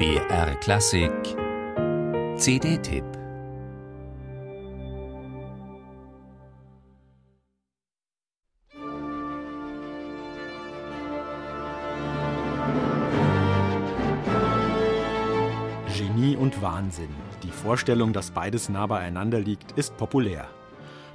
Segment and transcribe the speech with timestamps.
[0.00, 1.12] BR Klassik
[2.38, 3.04] CD-Tipp
[15.94, 17.10] Genie und Wahnsinn.
[17.42, 20.48] Die Vorstellung, dass beides nah beieinander liegt, ist populär.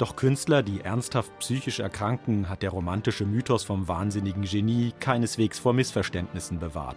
[0.00, 5.74] Doch Künstler, die ernsthaft psychisch erkranken, hat der romantische Mythos vom wahnsinnigen Genie keineswegs vor
[5.74, 6.96] Missverständnissen bewahrt.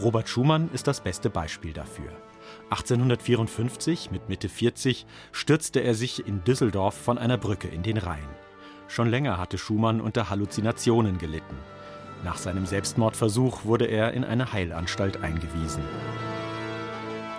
[0.00, 2.12] Robert Schumann ist das beste Beispiel dafür.
[2.70, 8.28] 1854, mit Mitte 40, stürzte er sich in Düsseldorf von einer Brücke in den Rhein.
[8.86, 11.56] Schon länger hatte Schumann unter Halluzinationen gelitten.
[12.22, 15.82] Nach seinem Selbstmordversuch wurde er in eine Heilanstalt eingewiesen.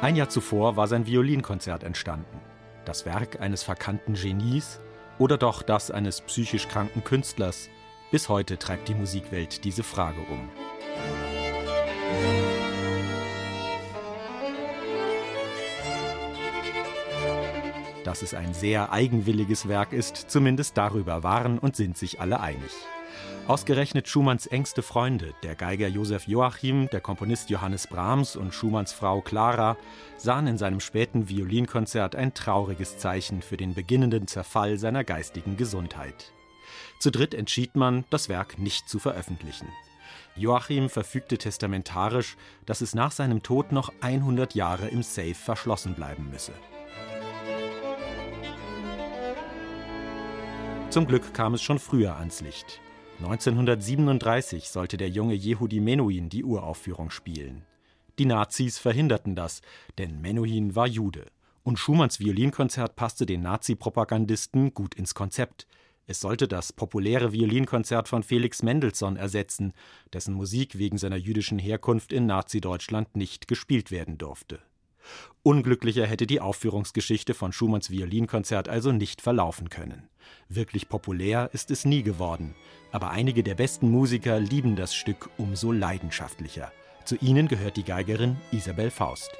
[0.01, 2.41] Ein Jahr zuvor war sein Violinkonzert entstanden.
[2.83, 4.81] Das Werk eines verkannten Genies,
[5.19, 7.69] oder doch das eines psychisch kranken Künstlers?
[8.09, 10.49] Bis heute treibt die Musikwelt diese Frage um.
[18.09, 22.71] Dass es ein sehr eigenwilliges Werk ist, zumindest darüber waren und sind sich alle einig.
[23.47, 29.21] Ausgerechnet Schumanns engste Freunde, der Geiger Josef Joachim, der Komponist Johannes Brahms und Schumanns Frau
[29.21, 29.77] Clara,
[30.17, 36.33] sahen in seinem späten Violinkonzert ein trauriges Zeichen für den beginnenden Zerfall seiner geistigen Gesundheit.
[36.97, 39.67] Zu dritt entschied man, das Werk nicht zu veröffentlichen.
[40.35, 46.31] Joachim verfügte testamentarisch, dass es nach seinem Tod noch 100 Jahre im Safe verschlossen bleiben
[46.31, 46.53] müsse.
[50.89, 52.81] Zum Glück kam es schon früher ans Licht.
[53.19, 57.61] 1937 sollte der junge Yehudi Menuhin die Uraufführung spielen.
[58.17, 59.61] Die Nazis verhinderten das,
[59.99, 61.27] denn Menuhin war Jude.
[61.61, 65.67] Und Schumanns Violinkonzert passte den Nazi-Propagandisten gut ins Konzept.
[66.07, 69.73] Es sollte das populäre Violinkonzert von Felix Mendelssohn ersetzen,
[70.11, 74.59] dessen Musik wegen seiner jüdischen Herkunft in Nazi-Deutschland nicht gespielt werden durfte.
[75.43, 80.09] Unglücklicher hätte die Aufführungsgeschichte von Schumanns Violinkonzert also nicht verlaufen können.
[80.49, 82.55] Wirklich populär ist es nie geworden,
[82.91, 86.71] aber einige der besten Musiker lieben das Stück umso leidenschaftlicher.
[87.05, 89.31] Zu ihnen gehört die Geigerin Isabel Faust.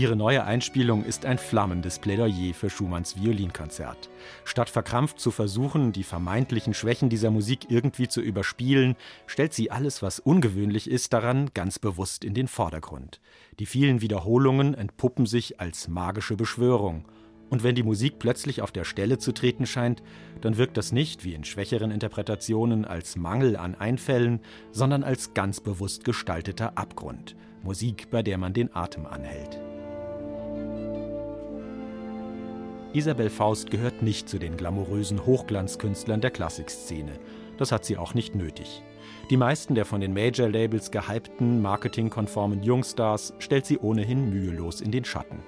[0.00, 4.08] Ihre neue Einspielung ist ein flammendes Plädoyer für Schumanns Violinkonzert.
[4.46, 8.96] Statt verkrampft zu versuchen, die vermeintlichen Schwächen dieser Musik irgendwie zu überspielen,
[9.26, 13.20] stellt sie alles, was ungewöhnlich ist, daran ganz bewusst in den Vordergrund.
[13.58, 17.04] Die vielen Wiederholungen entpuppen sich als magische Beschwörung.
[17.50, 20.02] Und wenn die Musik plötzlich auf der Stelle zu treten scheint,
[20.40, 24.40] dann wirkt das nicht, wie in schwächeren Interpretationen, als Mangel an Einfällen,
[24.70, 27.36] sondern als ganz bewusst gestalteter Abgrund.
[27.62, 29.60] Musik, bei der man den Atem anhält.
[32.92, 37.12] Isabel Faust gehört nicht zu den glamourösen Hochglanzkünstlern der Klassikszene.
[37.56, 38.82] Das hat sie auch nicht nötig.
[39.30, 45.04] Die meisten der von den Major-Labels gehypten, marketingkonformen Jungstars stellt sie ohnehin mühelos in den
[45.04, 45.38] Schatten.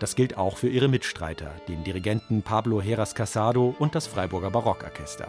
[0.00, 5.28] Das gilt auch für ihre Mitstreiter, den Dirigenten Pablo Heras Casado und das Freiburger Barockorchester.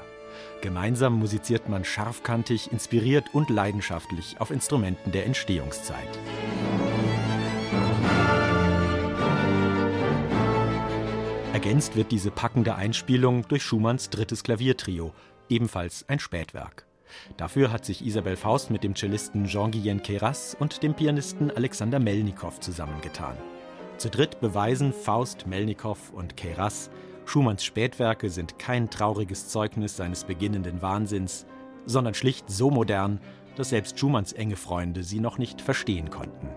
[0.61, 6.09] Gemeinsam musiziert man scharfkantig, inspiriert und leidenschaftlich auf Instrumenten der Entstehungszeit.
[11.53, 15.13] Ergänzt wird diese packende Einspielung durch Schumanns drittes Klaviertrio,
[15.49, 16.87] ebenfalls ein Spätwerk.
[17.37, 22.59] Dafür hat sich Isabel Faust mit dem Cellisten Jean-Guyen Keras und dem Pianisten Alexander Melnikow
[22.59, 23.37] zusammengetan.
[23.99, 26.89] Zu dritt beweisen Faust, Melnikow und Keras,
[27.25, 31.45] Schumanns Spätwerke sind kein trauriges Zeugnis seines beginnenden Wahnsinns,
[31.85, 33.19] sondern schlicht so modern,
[33.57, 36.49] dass selbst Schumanns enge Freunde sie noch nicht verstehen konnten.